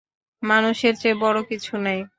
[0.43, 1.99] মানুষের চেয়ে বড় কিছু নাই।